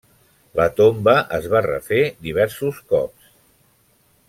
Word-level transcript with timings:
La 0.59 0.63
tomba 0.79 1.13
es 1.39 1.45
va 1.51 1.61
refer 1.67 2.01
diversos 2.29 2.83
cops. 2.95 3.31